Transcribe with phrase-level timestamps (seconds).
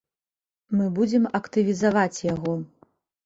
[0.77, 2.57] Мы будзем актывізаваць яго.